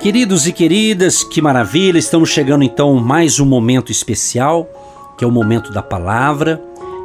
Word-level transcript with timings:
Queridos 0.00 0.46
e 0.46 0.52
queridas, 0.52 1.22
que 1.22 1.42
maravilha! 1.42 1.98
Estamos 1.98 2.30
chegando 2.30 2.64
então 2.64 2.94
mais 2.94 3.38
um 3.38 3.44
momento 3.44 3.92
especial, 3.92 4.66
que 5.18 5.22
é 5.22 5.28
o 5.28 5.30
momento 5.30 5.70
da 5.72 5.82
palavra, 5.82 6.58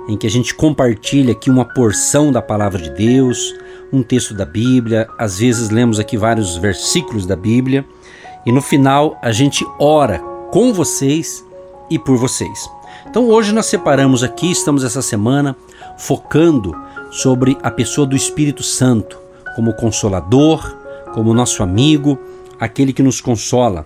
em 0.07 0.15
que 0.15 0.25
a 0.25 0.29
gente 0.29 0.55
compartilha 0.55 1.33
aqui 1.33 1.49
uma 1.49 1.65
porção 1.65 2.31
da 2.31 2.41
palavra 2.41 2.81
de 2.81 2.89
Deus, 2.91 3.53
um 3.91 4.01
texto 4.01 4.33
da 4.33 4.45
Bíblia, 4.45 5.09
às 5.19 5.39
vezes 5.39 5.69
lemos 5.69 5.99
aqui 5.99 6.15
vários 6.15 6.55
versículos 6.55 7.25
da 7.25 7.35
Bíblia, 7.35 7.85
e 8.45 8.51
no 8.51 8.61
final 8.61 9.19
a 9.21 9.33
gente 9.33 9.65
ora 9.77 10.19
com 10.49 10.71
vocês 10.71 11.45
e 11.89 11.99
por 11.99 12.15
vocês. 12.15 12.69
Então 13.09 13.27
hoje 13.27 13.53
nós 13.53 13.65
separamos 13.65 14.23
aqui, 14.23 14.49
estamos 14.49 14.85
essa 14.85 15.01
semana 15.01 15.53
focando 15.97 16.73
sobre 17.11 17.57
a 17.61 17.69
pessoa 17.69 18.07
do 18.07 18.15
Espírito 18.15 18.63
Santo, 18.63 19.19
como 19.53 19.73
consolador, 19.73 20.77
como 21.13 21.33
nosso 21.33 21.61
amigo, 21.61 22.17
aquele 22.59 22.93
que 22.93 23.03
nos 23.03 23.21
consola. 23.21 23.85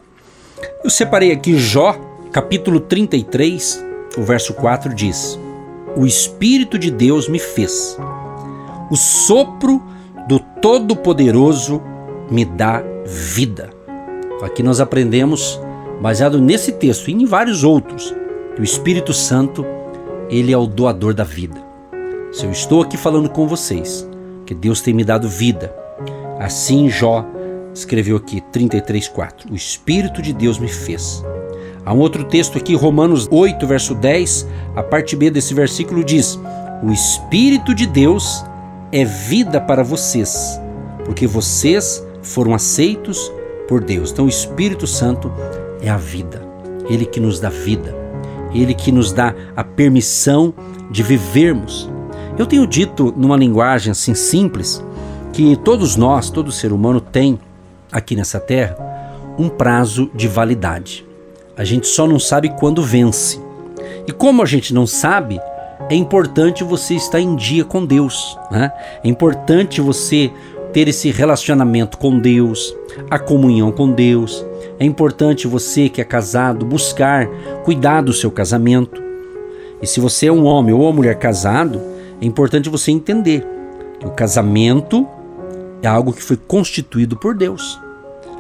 Eu 0.84 0.90
separei 0.90 1.32
aqui 1.32 1.58
Jó, 1.58 1.94
capítulo 2.32 2.80
33, 2.80 3.84
o 4.18 4.24
verso 4.24 4.54
4 4.54 4.94
diz: 4.94 5.40
O 5.96 6.06
Espírito 6.06 6.78
de 6.78 6.92
Deus 6.92 7.28
me 7.28 7.40
fez, 7.40 7.98
o 8.90 8.96
sopro 8.96 9.82
do 10.28 10.40
Todo-Poderoso 10.40 11.82
me 12.30 12.46
dá 12.46 12.84
vida. 13.06 13.70
Aqui 14.42 14.64
nós 14.64 14.80
aprendemos, 14.80 15.60
baseado 16.02 16.40
nesse 16.40 16.72
texto 16.72 17.10
e 17.10 17.14
em 17.14 17.26
vários 17.26 17.64
outros, 17.64 18.16
que 18.56 18.62
o 18.62 18.64
Espírito 18.64 19.14
Santo, 19.14 19.66
ele 20.30 20.54
é 20.54 20.58
o 20.58 20.68
doador 20.68 21.14
da 21.14 21.24
vida. 21.24 21.62
Se 22.32 22.46
eu 22.46 22.52
estou 22.52 22.82
aqui 22.82 22.96
falando 22.96 23.30
com 23.30 23.48
vocês, 23.48 24.08
que 24.46 24.54
Deus 24.54 24.82
tem 24.82 24.94
me 24.94 25.04
dado 25.04 25.28
vida, 25.28 25.74
assim 26.40 26.90
Jó 26.90 27.26
escreveu 27.80 28.18
aqui 28.18 28.42
33:4. 28.52 29.52
O 29.52 29.56
espírito 29.56 30.22
de 30.22 30.34
Deus 30.34 30.60
me 30.60 30.68
fez. 30.68 31.24
Há 31.86 31.94
um 31.94 32.00
outro 32.00 32.24
texto 32.24 32.58
aqui, 32.58 32.76
Romanos 32.76 33.28
8, 33.32 33.66
verso 33.66 33.96
10, 33.96 34.48
a 34.76 34.84
parte 34.84 35.16
B 35.16 35.32
desse 35.32 35.54
versículo 35.54 36.04
diz: 36.04 36.40
O 36.84 36.92
espírito 36.92 37.74
de 37.74 37.86
Deus 37.86 38.44
é 38.92 39.04
vida 39.04 39.60
para 39.60 39.84
vocês, 39.84 40.60
porque 41.06 41.26
vocês 41.26 42.04
foram 42.22 42.54
aceitos 42.54 43.32
por 43.68 43.84
Deus. 43.84 44.12
Então 44.12 44.26
o 44.26 44.30
Espírito 44.30 44.88
Santo 44.88 45.32
é 45.82 45.90
a 45.90 45.98
vida. 45.98 46.48
Ele 46.90 47.06
que 47.06 47.20
nos 47.20 47.40
dá 47.40 47.50
vida. 47.50 47.96
Ele 48.54 48.74
que 48.74 48.92
nos 48.92 49.12
dá 49.12 49.34
a 49.56 49.64
permissão 49.64 50.54
de 50.90 51.04
vivermos. 51.04 51.90
Eu 52.38 52.48
tenho 52.48 52.66
dito 52.66 53.14
numa 53.16 53.38
linguagem 53.38 53.92
assim 53.92 54.16
simples 54.16 54.84
que 55.32 55.56
todos 55.58 55.96
nós, 55.96 56.30
todo 56.30 56.52
ser 56.52 56.74
humano 56.74 57.00
tem 57.00 57.40
aqui 57.92 58.16
nessa 58.16 58.40
terra 58.40 58.78
um 59.38 59.48
prazo 59.48 60.12
de 60.14 60.28
validade. 60.28 61.08
A 61.56 61.64
gente 61.64 61.88
só 61.88 62.06
não 62.06 62.20
sabe 62.20 62.50
quando 62.50 62.84
vence. 62.84 63.42
E 64.06 64.12
como 64.12 64.44
a 64.44 64.46
gente 64.46 64.74
não 64.74 64.86
sabe, 64.86 65.40
é 65.90 65.96
importante 65.96 66.64
você 66.64 66.96
estar 66.96 67.22
em 67.22 67.36
dia 67.36 67.64
com 67.64 67.86
Deus. 67.86 68.38
Né? 68.52 68.72
É 69.04 69.08
importante 69.08 69.80
você 69.80 70.32
ter 70.74 70.88
esse 70.88 71.10
relacionamento 71.10 71.98
com 71.98 72.20
Deus, 72.20 72.76
a 73.10 73.18
comunhão 73.18 73.72
com 73.72 73.90
Deus. 73.92 74.46
É 74.78 74.86
importante 74.86 75.48
você 75.48 75.88
que 75.88 76.02
é 76.02 76.04
casado 76.04 76.66
buscar 76.66 77.28
cuidar 77.64 78.02
do 78.02 78.14
seu 78.14 78.30
casamento. 78.30 79.02
E 79.82 79.88
se 79.88 80.02
você 80.02 80.28
é 80.28 80.32
um 80.32 80.46
homem 80.46 80.74
ou 80.74 80.82
uma 80.82 80.92
mulher 80.92 81.16
casado, 81.16 81.82
é 82.22 82.26
importante 82.26 82.70
você 82.70 82.92
entender 82.92 83.46
que 84.00 84.06
o 84.06 84.12
casamento 84.12 85.08
é 85.82 85.88
algo 85.88 86.14
que 86.14 86.24
foi 86.24 86.38
constituído 86.38 87.18
por 87.18 87.36
Deus. 87.36 87.80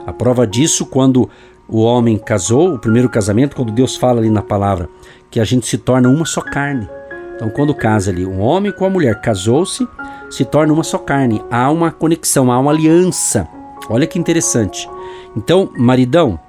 A 0.06 0.14
prova 0.14 0.46
disso 0.48 0.86
quando 0.86 1.30
o 1.68 1.82
homem 1.82 2.18
casou, 2.18 2.74
o 2.74 2.80
primeiro 2.80 3.10
casamento, 3.10 3.56
quando 3.56 3.72
Deus 3.72 3.96
fala 3.96 4.20
ali 4.20 4.30
na 4.30 4.42
palavra 4.42 4.90
que 5.30 5.40
a 5.40 5.44
gente 5.44 5.68
se 5.68 5.78
torna 5.78 6.10
uma 6.10 6.26
só 6.26 6.42
carne. 6.42 6.90
Então, 7.36 7.50
quando 7.50 7.74
casa 7.74 8.12
ali 8.12 8.26
um 8.26 8.42
homem 8.42 8.72
com 8.72 8.86
a 8.86 8.90
mulher 8.90 9.22
casou-se, 9.22 9.88
se 10.30 10.44
torna 10.44 10.74
uma 10.74 10.84
só 10.84 10.98
carne. 10.98 11.42
Há 11.50 11.72
uma 11.72 11.92
conexão, 11.92 12.52
há 12.52 12.60
uma 12.60 12.72
aliança. 12.72 13.48
Olha 13.90 14.08
que 14.08 14.20
interessante. 14.20 14.90
Então, 15.38 15.72
maridão 15.78 16.40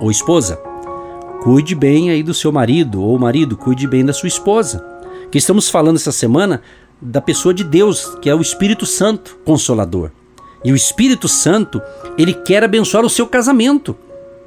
ou 0.00 0.10
esposa, 0.10 0.56
cuide 1.42 1.74
bem 1.74 2.10
aí 2.10 2.22
do 2.22 2.32
seu 2.32 2.52
marido, 2.52 3.02
ou 3.02 3.18
marido, 3.18 3.56
cuide 3.56 3.86
bem 3.86 4.04
da 4.04 4.12
sua 4.12 4.28
esposa. 4.28 4.84
Que 5.30 5.38
estamos 5.38 5.68
falando 5.68 5.96
essa 5.96 6.12
semana 6.12 6.62
da 7.00 7.20
pessoa 7.20 7.54
de 7.54 7.64
Deus, 7.64 8.14
que 8.20 8.28
é 8.28 8.34
o 8.34 8.40
Espírito 8.40 8.86
Santo, 8.86 9.38
consolador. 9.44 10.10
E 10.64 10.72
o 10.72 10.76
Espírito 10.76 11.28
Santo, 11.28 11.80
ele 12.18 12.34
quer 12.34 12.62
abençoar 12.62 13.04
o 13.04 13.10
seu 13.10 13.26
casamento. 13.26 13.96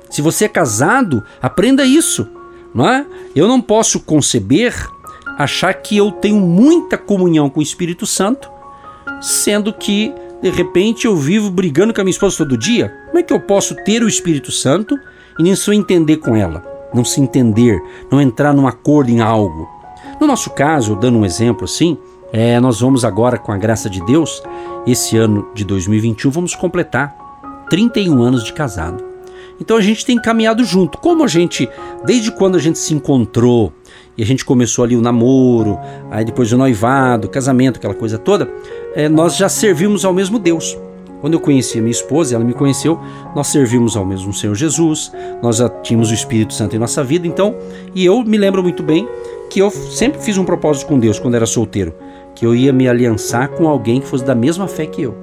Se 0.10 0.22
você 0.22 0.46
é 0.46 0.50
casado, 0.50 1.24
aprenda 1.42 1.84
isso, 1.84 2.28
não 2.74 2.88
é? 2.88 3.06
Eu 3.36 3.48
não 3.48 3.60
posso 3.60 4.00
conceber 4.00 4.74
achar 5.38 5.74
que 5.74 5.98
eu 5.98 6.12
tenho 6.12 6.40
muita 6.40 6.98
comunhão 6.98 7.50
com 7.50 7.60
o 7.60 7.64
Espírito 7.64 8.06
Santo, 8.06 8.50
sendo 9.22 9.74
que 9.74 10.14
de 10.42 10.50
repente 10.50 11.06
eu 11.06 11.16
vivo 11.16 11.50
brigando 11.50 11.94
com 11.94 12.02
a 12.02 12.04
minha 12.04 12.12
esposa 12.12 12.38
todo 12.38 12.58
dia. 12.58 12.94
Como 13.08 13.20
é 13.20 13.24
que 13.24 13.34
eu 13.34 13.40
posso 13.40 13.76
ter 13.84 14.04
o 14.04 14.08
Espírito 14.08 14.52
Santo 14.52 14.96
e 15.40 15.44
nem 15.44 15.56
só 15.56 15.74
entender 15.74 16.18
com 16.18 16.36
ela? 16.36 16.62
Não 16.94 17.04
se 17.04 17.20
entender, 17.20 17.82
não 18.12 18.22
entrar 18.22 18.54
num 18.54 18.68
acordo 18.68 19.10
em 19.10 19.20
algo. 19.20 19.68
No 20.20 20.28
nosso 20.28 20.52
caso, 20.52 20.96
dando 20.96 21.18
um 21.18 21.26
exemplo 21.26 21.66
assim, 21.66 21.98
é, 22.34 22.60
nós 22.60 22.80
vamos 22.80 23.06
agora, 23.06 23.38
com 23.38 23.52
a 23.52 23.58
graça 23.58 23.88
de 23.88 24.04
Deus, 24.04 24.42
esse 24.88 25.16
ano 25.16 25.48
de 25.54 25.64
2021, 25.64 26.32
vamos 26.32 26.56
completar 26.56 27.16
31 27.70 28.24
anos 28.24 28.44
de 28.44 28.52
casado. 28.52 29.04
Então 29.62 29.78
a 29.78 29.82
gente 29.82 30.04
tem 30.04 30.20
caminhado 30.20 30.64
junto. 30.64 30.98
Como 30.98 31.24
a 31.24 31.28
gente, 31.28 31.70
desde 32.04 32.32
quando 32.32 32.56
a 32.56 32.60
gente 32.60 32.80
se 32.80 32.92
encontrou 32.92 33.72
e 34.18 34.24
a 34.24 34.26
gente 34.26 34.44
começou 34.44 34.84
ali 34.84 34.96
o 34.96 35.02
namoro, 35.02 35.78
aí 36.10 36.26
depois 36.26 36.52
o 36.52 36.58
noivado, 36.58 37.30
casamento, 37.30 37.78
aquela 37.78 37.94
coisa 37.94 38.18
toda, 38.18 38.52
é, 38.96 39.08
nós 39.08 39.38
já 39.38 39.48
servimos 39.48 40.04
ao 40.04 40.12
mesmo 40.12 40.40
Deus. 40.40 40.76
Quando 41.22 41.36
eu 41.36 41.40
conheci 41.40 41.78
a 41.78 41.82
minha 41.82 41.92
esposa, 41.92 42.34
ela 42.34 42.44
me 42.44 42.54
conheceu, 42.54 43.00
nós 43.36 43.48
servimos 43.48 43.96
ao 43.96 44.06
mesmo 44.06 44.34
Senhor 44.34 44.56
Jesus, 44.56 45.12
nós 45.42 45.58
já 45.58 45.70
tínhamos 45.70 46.10
o 46.10 46.14
Espírito 46.16 46.54
Santo 46.54 46.76
em 46.76 46.80
nossa 46.80 47.02
vida, 47.04 47.28
então, 47.28 47.56
e 47.96 48.04
eu 48.04 48.24
me 48.24 48.38
lembro 48.38 48.62
muito 48.62 48.82
bem 48.82 49.08
que 49.50 49.60
eu 49.60 49.70
sempre 49.70 50.20
fiz 50.20 50.36
um 50.38 50.44
propósito 50.44 50.88
com 50.88 51.00
Deus 51.00 51.20
quando 51.20 51.36
era 51.36 51.46
solteiro 51.46 51.94
que 52.44 52.48
eu 52.48 52.54
ia 52.54 52.74
me 52.74 52.90
aliançar 52.90 53.48
com 53.52 53.70
alguém 53.70 54.02
que 54.02 54.08
fosse 54.08 54.26
da 54.26 54.36
mesma 54.36 54.68
fé 54.68 54.86
que 54.86 55.02
eu. 55.02 55.16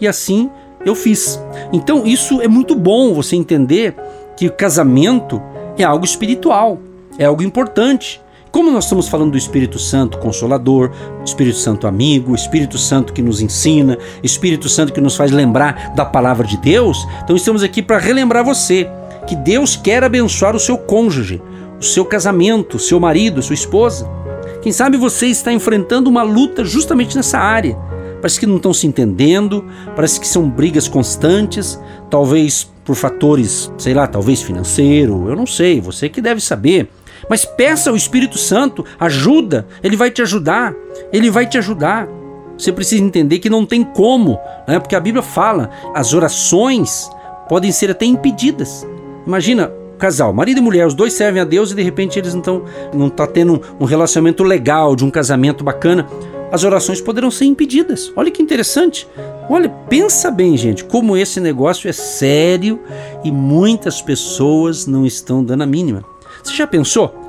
E 0.00 0.08
assim 0.08 0.50
eu 0.84 0.96
fiz. 0.96 1.40
Então 1.72 2.04
isso 2.04 2.42
é 2.42 2.48
muito 2.48 2.74
bom 2.74 3.14
você 3.14 3.36
entender 3.36 3.94
que 4.36 4.48
o 4.48 4.52
casamento 4.52 5.40
é 5.78 5.84
algo 5.84 6.04
espiritual, 6.04 6.80
é 7.16 7.26
algo 7.26 7.44
importante. 7.44 8.20
Como 8.50 8.72
nós 8.72 8.86
estamos 8.86 9.06
falando 9.06 9.30
do 9.30 9.38
Espírito 9.38 9.78
Santo 9.78 10.18
Consolador, 10.18 10.90
Espírito 11.24 11.58
Santo 11.58 11.86
Amigo, 11.86 12.34
Espírito 12.34 12.76
Santo 12.76 13.12
que 13.12 13.22
nos 13.22 13.40
ensina, 13.40 13.96
Espírito 14.20 14.68
Santo 14.68 14.92
que 14.92 15.00
nos 15.00 15.14
faz 15.14 15.30
lembrar 15.30 15.92
da 15.94 16.04
palavra 16.04 16.44
de 16.44 16.56
Deus, 16.56 17.06
então 17.22 17.36
estamos 17.36 17.62
aqui 17.62 17.82
para 17.82 17.98
relembrar 17.98 18.44
você 18.44 18.90
que 19.28 19.36
Deus 19.36 19.76
quer 19.76 20.02
abençoar 20.02 20.56
o 20.56 20.60
seu 20.60 20.76
cônjuge, 20.76 21.40
o 21.78 21.84
seu 21.84 22.04
casamento, 22.04 22.78
o 22.78 22.80
seu 22.80 22.98
marido, 22.98 23.38
a 23.38 23.42
sua 23.44 23.54
esposa. 23.54 24.23
Quem 24.64 24.72
sabe 24.72 24.96
você 24.96 25.26
está 25.26 25.52
enfrentando 25.52 26.08
uma 26.08 26.22
luta 26.22 26.64
justamente 26.64 27.14
nessa 27.14 27.38
área. 27.38 27.76
Parece 28.16 28.40
que 28.40 28.46
não 28.46 28.56
estão 28.56 28.72
se 28.72 28.86
entendendo, 28.86 29.62
parece 29.94 30.18
que 30.18 30.26
são 30.26 30.48
brigas 30.48 30.88
constantes, 30.88 31.78
talvez 32.08 32.72
por 32.82 32.96
fatores, 32.96 33.70
sei 33.76 33.92
lá, 33.92 34.06
talvez 34.06 34.40
financeiro, 34.40 35.28
eu 35.28 35.36
não 35.36 35.44
sei, 35.44 35.82
você 35.82 36.08
que 36.08 36.18
deve 36.18 36.40
saber. 36.40 36.88
Mas 37.28 37.44
peça 37.44 37.90
ao 37.90 37.96
Espírito 37.96 38.38
Santo 38.38 38.86
ajuda, 38.98 39.66
ele 39.82 39.98
vai 39.98 40.10
te 40.10 40.22
ajudar, 40.22 40.74
ele 41.12 41.28
vai 41.28 41.46
te 41.46 41.58
ajudar. 41.58 42.08
Você 42.56 42.72
precisa 42.72 43.04
entender 43.04 43.40
que 43.40 43.50
não 43.50 43.66
tem 43.66 43.84
como, 43.84 44.38
né? 44.66 44.80
porque 44.80 44.96
a 44.96 45.00
Bíblia 45.00 45.22
fala, 45.22 45.68
as 45.94 46.14
orações 46.14 47.10
podem 47.50 47.70
ser 47.70 47.90
até 47.90 48.06
impedidas. 48.06 48.86
Imagina, 49.26 49.70
casal, 49.98 50.32
marido 50.32 50.58
e 50.58 50.60
mulher, 50.60 50.86
os 50.86 50.94
dois 50.94 51.12
servem 51.12 51.40
a 51.40 51.44
Deus 51.44 51.70
e 51.70 51.74
de 51.74 51.82
repente 51.82 52.18
eles 52.18 52.34
não 52.34 52.40
estão 52.40 52.64
não 52.92 53.08
tá 53.08 53.26
tendo 53.26 53.60
um 53.78 53.84
relacionamento 53.84 54.42
legal, 54.42 54.94
de 54.94 55.04
um 55.04 55.10
casamento 55.10 55.64
bacana, 55.64 56.06
as 56.52 56.62
orações 56.64 57.00
poderão 57.00 57.30
ser 57.30 57.46
impedidas. 57.46 58.12
Olha 58.14 58.30
que 58.30 58.42
interessante. 58.42 59.08
Olha, 59.48 59.68
pensa 59.68 60.30
bem, 60.30 60.56
gente, 60.56 60.84
como 60.84 61.16
esse 61.16 61.40
negócio 61.40 61.88
é 61.88 61.92
sério 61.92 62.80
e 63.24 63.30
muitas 63.30 64.00
pessoas 64.00 64.86
não 64.86 65.04
estão 65.04 65.42
dando 65.44 65.62
a 65.62 65.66
mínima. 65.66 66.04
Você 66.42 66.54
já 66.54 66.66
pensou? 66.66 67.24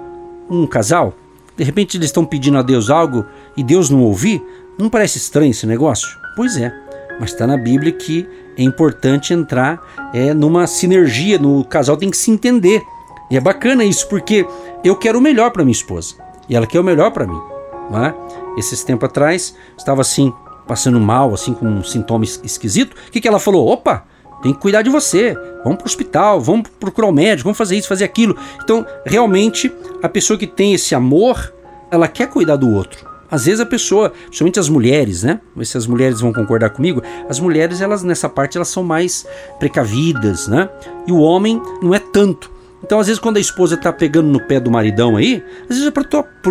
um 0.50 0.68
casal, 0.68 1.14
de 1.58 1.64
repente 1.64 1.98
eles 1.98 2.08
estão 2.08 2.26
pedindo 2.26 2.58
a 2.58 2.62
Deus 2.62 2.90
algo 2.90 3.26
e 3.56 3.64
Deus 3.64 3.90
não 3.90 4.04
ouvir, 4.04 4.44
não 4.78 4.90
parece 4.90 5.18
estranho 5.18 5.52
esse 5.52 5.66
negócio? 5.66 6.08
Pois 6.36 6.58
é, 6.58 6.74
mas 7.20 7.32
está 7.32 7.46
na 7.48 7.58
Bíblia 7.58 7.92
que 7.92 8.28
é 8.58 8.64
importante 8.64 9.34
entrar 9.34 9.82
é, 10.14 10.34
numa 10.34 10.68
sinergia, 10.68 11.38
no 11.38 11.64
casal 11.66 11.98
tem 11.98 12.10
que 12.10 12.18
se 12.18 12.32
entender. 12.32 12.82
E 13.30 13.38
é 13.38 13.40
bacana 13.40 13.84
isso, 13.84 14.08
porque 14.08 14.46
eu 14.84 14.96
quero 14.96 15.20
o 15.20 15.22
melhor 15.22 15.52
para 15.52 15.64
minha 15.64 15.72
esposa 15.72 16.16
e 16.48 16.56
ela 16.56 16.68
quer 16.68 16.80
o 16.80 16.84
melhor 16.84 17.12
para 17.12 17.26
mim. 17.26 17.42
Não 17.90 18.06
é? 18.06 18.16
Esses 18.58 18.84
tempos 18.84 19.10
atrás, 19.10 19.56
estava 19.78 20.02
assim, 20.02 20.34
passando 20.68 21.00
mal, 21.00 21.34
assim, 21.34 21.54
com 21.54 21.66
um 21.66 21.84
sintoma 21.84 22.24
esquisito. 22.24 22.96
O 23.08 23.12
que, 23.12 23.22
que 23.22 23.28
ela 23.28 23.40
falou? 23.40 23.68
Opa, 23.68 24.06
tem 24.42 24.54
que 24.54 24.60
cuidar 24.60 24.82
de 24.82 24.90
você. 24.90 25.34
Vamos 25.64 25.78
para 25.78 25.86
o 25.86 25.88
hospital, 25.88 26.40
vamos 26.40 26.70
procurar 26.80 27.08
o 27.08 27.12
um 27.12 27.14
médico, 27.14 27.46
vamos 27.46 27.58
fazer 27.58 27.76
isso, 27.78 27.88
fazer 27.88 28.06
aquilo. 28.06 28.38
Então, 28.64 28.86
realmente, 29.06 29.72
a 30.02 30.10
pessoa 30.10 30.38
que 30.38 30.48
tem 30.48 30.74
esse 30.74 30.94
amor, 30.96 31.54
ela 31.92 32.08
quer 32.08 32.30
cuidar 32.30 32.56
do 32.56 32.70
outro. 32.70 33.15
Às 33.30 33.46
vezes 33.46 33.60
a 33.60 33.66
pessoa, 33.66 34.12
principalmente 34.12 34.60
as 34.60 34.70
mulheres, 34.70 35.24
né? 35.24 35.42
Vamos 35.54 35.70
se 35.70 35.78
as 35.78 35.88
mulheres 35.88 36.22
vão 36.22 36.32
concordar 36.32 36.70
comigo. 36.70 37.02
As 37.28 37.40
mulheres, 37.40 37.82
elas 37.82 38.04
nessa 38.04 38.30
parte, 38.30 38.58
elas 38.58 38.68
são 38.68 38.84
mais 38.84 39.26
precavidas, 39.60 40.48
né? 40.48 40.70
E 41.08 41.12
o 41.12 41.18
homem 41.18 41.62
não 41.82 41.94
é 41.94 42.00
tanto. 42.00 42.52
Então, 42.84 43.00
às 43.00 43.08
vezes, 43.08 43.20
quando 43.20 43.38
a 43.38 43.40
esposa 43.40 43.76
está 43.76 43.92
pegando 43.92 44.28
no 44.28 44.40
pé 44.40 44.60
do 44.60 44.70
maridão 44.70 45.18
aí, 45.18 45.44
às 45.64 45.70
vezes 45.70 45.88
é 45.88 45.92
para 45.92 46.04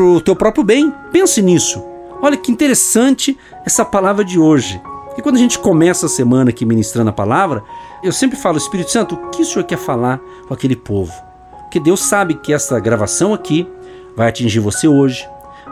o 0.03 0.21
teu 0.21 0.35
próprio 0.35 0.65
bem. 0.65 0.93
Pense 1.13 1.41
nisso. 1.41 1.81
Olha 2.21 2.37
que 2.37 2.51
interessante 2.51 3.39
essa 3.65 3.85
palavra 3.85 4.25
de 4.25 4.39
hoje. 4.39 4.81
E 5.17 5.23
quando 5.23 5.37
a 5.37 5.39
gente 5.39 5.61
começa 5.61 6.07
a 6.07 6.09
semana 6.09 6.51
aqui 6.51 6.65
ministrando 6.65 7.11
a 7.11 7.13
palavra, 7.13 7.63
eu 8.03 8.11
sempre 8.11 8.37
falo, 8.37 8.59
Espírito 8.59 8.91
Santo, 8.91 9.15
o 9.15 9.31
que 9.31 9.43
o 9.43 9.45
Senhor 9.45 9.65
quer 9.65 9.79
falar 9.79 10.21
com 10.49 10.53
aquele 10.53 10.75
povo? 10.75 11.13
Porque 11.61 11.79
Deus 11.79 12.01
sabe 12.01 12.35
que 12.35 12.53
essa 12.53 12.81
gravação 12.81 13.33
aqui 13.33 13.69
vai 14.17 14.29
atingir 14.29 14.59
você 14.59 14.89
hoje, 14.89 15.29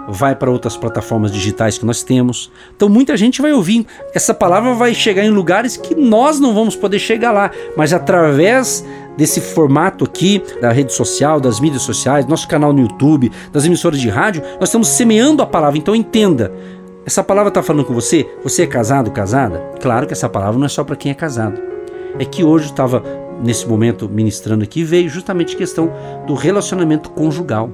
vai 0.09 0.35
para 0.35 0.51
outras 0.51 0.77
plataformas 0.77 1.33
digitais 1.33 1.79
que 1.79 1.87
nós 1.87 2.03
temos. 2.03 2.51
Então 2.75 2.89
muita 2.89 3.17
gente 3.17 3.41
vai 3.41 3.53
ouvir. 3.53 3.87
Essa 4.15 4.35
palavra 4.35 4.75
vai 4.75 4.95
chegar 4.95 5.25
em 5.25 5.31
lugares 5.31 5.77
que 5.77 5.95
nós 5.95 6.41
não 6.41 6.55
vamos 6.55 6.77
poder 6.77 6.99
chegar 6.99 7.33
lá, 7.33 7.51
mas 7.77 7.93
através 7.93 8.85
desse 9.17 9.41
formato 9.41 10.05
aqui 10.05 10.43
da 10.61 10.73
rede 10.73 10.93
social, 10.93 11.41
das 11.41 11.61
mídias 11.61 11.83
sociais, 11.83 12.27
nosso 12.27 12.49
canal 12.49 12.73
no 12.73 12.81
YouTube, 12.81 13.31
das 13.53 13.65
emissoras 13.65 14.01
de 14.01 14.09
rádio, 14.09 14.43
nós 14.59 14.69
estamos 14.69 14.89
semeando 14.89 15.43
a 15.43 15.47
palavra. 15.47 15.79
Então 15.79 15.95
entenda, 15.95 16.53
essa 17.05 17.23
palavra 17.23 17.49
está 17.49 17.63
falando 17.63 17.85
com 17.85 17.95
você? 17.95 18.27
Você 18.43 18.63
é 18.63 18.67
casado, 18.67 19.11
casada? 19.11 19.59
Claro 19.81 20.07
que 20.07 20.13
essa 20.13 20.29
palavra 20.29 20.59
não 20.59 20.67
é 20.67 20.69
só 20.69 20.85
para 20.85 20.97
quem 20.97 21.11
é 21.11 21.15
casado. 21.15 21.61
É 22.19 22.25
que 22.25 22.45
hoje 22.45 22.67
estava 22.67 23.03
nesse 23.43 23.67
momento 23.67 24.09
ministrando 24.09 24.63
aqui 24.63 24.85
veio 24.85 25.09
justamente 25.09 25.55
a 25.55 25.59
questão 25.59 25.91
do 26.27 26.35
relacionamento 26.35 27.11
conjugal. 27.11 27.71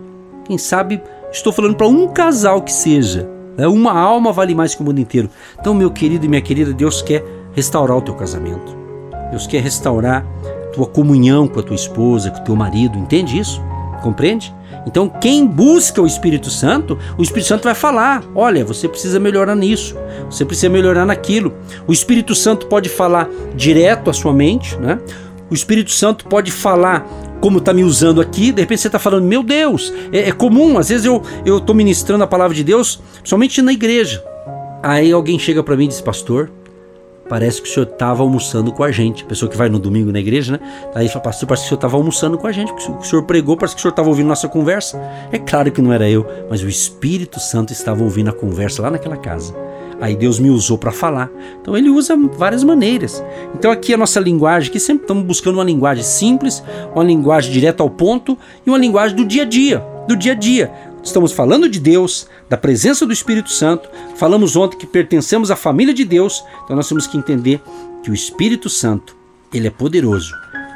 Quem 0.49 0.57
sabe 0.57 1.03
estou 1.31 1.53
falando 1.53 1.77
para 1.77 1.87
um 1.87 2.09
casal 2.09 2.63
que 2.63 2.73
seja. 2.73 3.29
Né? 3.55 3.69
Uma 3.69 3.93
alma 3.93 4.33
vale 4.33 4.55
mais 4.55 4.75
que 4.75 4.81
o 4.81 4.85
mundo 4.85 4.99
inteiro. 4.99 5.29
Então, 5.61 5.75
meu 5.75 5.91
querido 5.91 6.25
e 6.25 6.29
minha 6.29 6.41
querida, 6.41 6.73
Deus 6.73 7.03
quer 7.03 7.23
restaurar 7.53 7.99
o 7.99 8.01
teu 8.01 8.15
casamento. 8.15 8.75
Deus 9.31 9.47
quer 9.47 9.63
restaurar 9.63 10.25
tua 10.73 10.87
comunhão 10.87 11.47
com 11.47 11.61
a 11.61 11.63
tua 11.63 11.77
esposa, 11.77 12.31
com 12.31 12.41
o 12.41 12.45
teu 12.45 12.57
marido. 12.57 12.97
Entende 12.97 13.39
isso? 13.39 13.63
Compreende? 14.03 14.55
Então, 14.87 15.07
quem 15.07 15.47
busca 15.47 16.01
o 16.01 16.07
Espírito 16.07 16.49
Santo, 16.49 16.99
o 17.19 17.23
Espírito 17.23 17.49
Santo 17.49 17.65
vai 17.65 17.75
falar: 17.75 18.25
olha, 18.35 18.65
você 18.65 18.89
precisa 18.89 19.21
melhorar 19.21 19.55
nisso, 19.55 19.95
você 20.31 20.47
precisa 20.47 20.71
melhorar 20.71 21.05
naquilo. 21.05 21.53
O 21.87 21.93
Espírito 21.93 22.35
Santo 22.35 22.69
pode 22.69 22.89
falar 22.89 23.29
direto 23.55 24.09
à 24.09 24.15
sua 24.15 24.33
mente, 24.33 24.79
né? 24.79 24.99
O 25.51 25.55
Espírito 25.55 25.91
Santo 25.91 26.27
pode 26.27 26.51
falar 26.51 27.07
como 27.41 27.59
está 27.59 27.73
me 27.73 27.85
usando 27.85 28.21
aqui, 28.21 28.53
de 28.53 28.63
repente 28.63 28.81
você 28.81 28.89
está 28.89 28.99
falando, 28.99 29.25
meu 29.25 29.43
Deus, 29.43 29.93
é, 30.13 30.29
é, 30.29 30.33
comum, 30.33 30.79
às 30.79 30.89
vezes 30.89 31.05
eu 31.07 31.23
estou 31.45 31.75
ministrando 31.75 32.25
a 32.25 32.27
palavra 32.27 32.55
de 32.55 32.65
Deus, 32.65 33.01
somente 33.25 33.63
na 33.63 33.73
igreja. 33.73 34.23
Aí 34.83 35.13
alguém 35.13 35.39
chega 35.39 35.63
para 35.63 35.77
mim 35.77 35.85
e 35.85 35.89
diz, 35.89 36.01
pastor, 36.01 36.51
parece 37.29 37.61
que 37.61 37.69
o 37.69 37.73
senhor 37.73 37.87
estava 37.87 38.23
almoçando 38.23 38.73
com 38.73 38.83
a 38.83 38.91
gente. 38.91 39.25
A 39.25 39.27
pessoa 39.27 39.51
que 39.51 39.57
vai 39.57 39.69
no 39.69 39.79
domingo 39.79 40.11
na 40.11 40.21
igreja, 40.21 40.53
né? 40.53 40.61
Aí 40.95 41.09
fala, 41.09 41.21
pastor, 41.21 41.49
parece 41.49 41.65
que 41.65 41.67
o 41.67 41.69
senhor 41.71 41.79
estava 41.79 41.97
almoçando 41.97 42.39
com 42.39 42.47
a 42.47 42.53
gente, 42.53 42.73
porque 42.73 42.91
o 42.91 43.03
senhor 43.03 43.23
pregou, 43.25 43.57
parece 43.57 43.75
que 43.75 43.81
o 43.81 43.83
senhor 43.83 43.93
estava 43.93 44.09
ouvindo 44.09 44.29
nossa 44.29 44.49
conversa. 44.49 45.01
É 45.31 45.39
claro 45.39 45.71
que 45.71 45.83
não 45.83 45.93
era 45.93 46.09
eu, 46.09 46.27
mas 46.49 46.63
o 46.63 46.69
Espírito 46.69 47.39
Santo 47.39 47.73
estava 47.73 48.03
ouvindo 48.03 48.31
a 48.31 48.33
conversa 48.33 48.83
lá 48.83 48.91
naquela 48.91 49.17
casa. 49.17 49.55
Aí 50.01 50.15
Deus 50.15 50.39
me 50.39 50.51
usou 50.51 50.79
para 50.79 50.93
falar. 50.93 51.31
Então 51.61 51.77
ele 51.77 51.91
usa 51.91 52.17
várias 52.37 52.63
maneiras. 52.63 53.23
Então 53.55 53.71
aqui 53.71 53.93
a 53.93 53.97
nossa 53.97 54.21
linguagem, 54.21 54.71
que 54.71 54.79
sempre 54.79 55.03
estamos 55.03 55.25
buscando 55.25 55.57
uma 55.57 55.65
linguagem 55.65 56.05
simples, 56.05 56.63
uma 56.95 57.05
linguagem 57.05 57.53
direta 57.53 57.83
ao 57.83 57.91
ponto 57.91 58.39
e 58.65 58.71
uma 58.71 58.79
linguagem 58.79 59.17
do 59.17 59.25
dia 59.25 59.43
a 59.43 59.47
dia, 59.47 59.85
do 60.07 60.17
dia 60.17 60.33
a 60.33 60.37
dia. 60.37 60.73
Estamos 61.03 61.33
falando 61.33 61.69
de 61.69 61.81
Deus, 61.81 62.29
da 62.49 62.57
presença 62.57 63.07
do 63.07 63.13
Espírito 63.13 63.51
Santo. 63.51 63.89
Falamos 64.17 64.57
ontem 64.57 64.77
que 64.77 64.87
pertencemos 64.87 65.51
à 65.51 65.57
família 65.57 65.95
de 65.95 66.05
Deus. 66.05 66.45
Então 66.65 66.77
nós 66.77 66.89
temos 66.89 67.07
que 67.07 67.17
entender 67.17 67.61
que 68.03 68.11
o 68.11 68.15
Espírito 68.15 68.69
Santo, 68.69 69.17
ele 69.53 69.67
é 69.67 69.71
poderoso 69.71 70.35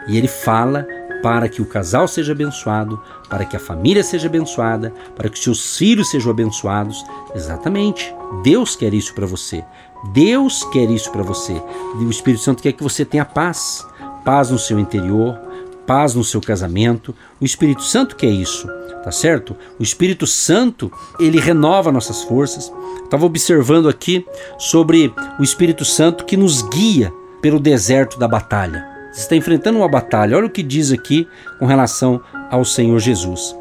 e 0.08 0.16
ele 0.16 0.28
fala 0.28 0.86
para 1.22 1.48
que 1.48 1.62
o 1.62 1.66
casal 1.66 2.08
seja 2.08 2.32
abençoado, 2.32 3.00
para 3.30 3.44
que 3.44 3.56
a 3.56 3.60
família 3.60 4.02
seja 4.02 4.26
abençoada, 4.26 4.92
para 5.16 5.28
que 5.28 5.38
seus 5.38 5.76
filhos 5.76 6.10
sejam 6.10 6.30
abençoados. 6.30 7.04
Exatamente. 7.34 8.12
Deus 8.42 8.74
quer 8.74 8.92
isso 8.92 9.14
para 9.14 9.26
você. 9.26 9.64
Deus 10.12 10.64
quer 10.64 10.90
isso 10.90 11.10
para 11.12 11.22
você. 11.22 11.62
O 11.94 12.10
Espírito 12.10 12.42
Santo 12.42 12.62
quer 12.62 12.72
que 12.72 12.82
você 12.82 13.04
tenha 13.04 13.24
paz, 13.24 13.86
paz 14.24 14.50
no 14.50 14.58
seu 14.58 14.78
interior, 14.78 15.38
paz 15.86 16.14
no 16.14 16.24
seu 16.24 16.40
casamento. 16.40 17.14
O 17.40 17.44
Espírito 17.44 17.82
Santo 17.82 18.16
quer 18.16 18.30
isso, 18.30 18.66
tá 19.04 19.12
certo? 19.12 19.56
O 19.78 19.82
Espírito 19.82 20.26
Santo, 20.26 20.92
ele 21.20 21.38
renova 21.38 21.92
nossas 21.92 22.22
forças. 22.24 22.72
Estava 23.04 23.24
observando 23.26 23.88
aqui 23.88 24.26
sobre 24.58 25.14
o 25.38 25.42
Espírito 25.42 25.84
Santo 25.84 26.24
que 26.24 26.36
nos 26.36 26.62
guia 26.62 27.12
pelo 27.40 27.60
deserto 27.60 28.18
da 28.18 28.26
batalha. 28.26 28.91
Você 29.12 29.20
está 29.20 29.36
enfrentando 29.36 29.78
uma 29.78 29.88
batalha. 29.88 30.36
Olha 30.36 30.46
o 30.46 30.50
que 30.50 30.62
diz 30.62 30.90
aqui 30.90 31.28
com 31.58 31.66
relação 31.66 32.22
ao 32.50 32.64
Senhor 32.64 32.98
Jesus. 32.98 33.54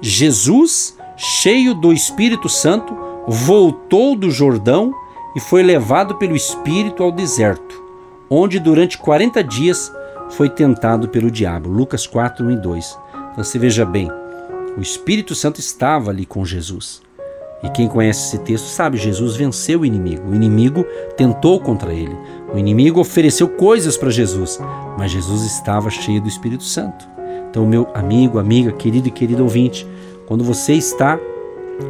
Jesus, 0.00 0.98
cheio 1.16 1.74
do 1.74 1.92
Espírito 1.92 2.48
Santo, 2.48 2.96
voltou 3.26 4.16
do 4.16 4.30
Jordão 4.30 4.92
e 5.36 5.40
foi 5.40 5.62
levado 5.62 6.16
pelo 6.16 6.34
Espírito 6.34 7.02
ao 7.02 7.12
deserto, 7.12 7.82
onde 8.28 8.58
durante 8.58 8.98
40 8.98 9.42
dias 9.44 9.92
foi 10.30 10.48
tentado 10.50 11.08
pelo 11.08 11.30
diabo. 11.30 11.68
Lucas 11.68 12.06
4, 12.06 12.44
1 12.44 12.50
e 12.50 12.56
2. 12.56 12.98
Então 13.32 13.44
você 13.44 13.58
veja 13.58 13.84
bem, 13.84 14.10
o 14.76 14.80
Espírito 14.80 15.34
Santo 15.34 15.60
estava 15.60 16.10
ali 16.10 16.26
com 16.26 16.44
Jesus. 16.44 17.05
E 17.62 17.68
quem 17.70 17.88
conhece 17.88 18.28
esse 18.28 18.44
texto 18.44 18.66
sabe, 18.66 18.98
Jesus 18.98 19.34
venceu 19.36 19.80
o 19.80 19.86
inimigo. 19.86 20.30
O 20.30 20.34
inimigo 20.34 20.84
tentou 21.16 21.58
contra 21.58 21.92
ele. 21.92 22.16
O 22.52 22.58
inimigo 22.58 23.00
ofereceu 23.00 23.48
coisas 23.48 23.96
para 23.96 24.10
Jesus, 24.10 24.60
mas 24.98 25.10
Jesus 25.10 25.42
estava 25.42 25.90
cheio 25.90 26.20
do 26.20 26.28
Espírito 26.28 26.64
Santo. 26.64 27.08
Então, 27.50 27.66
meu 27.66 27.88
amigo, 27.94 28.38
amiga, 28.38 28.72
querido 28.72 29.08
e 29.08 29.10
querido 29.10 29.42
ouvinte, 29.42 29.86
quando 30.26 30.44
você 30.44 30.74
está 30.74 31.18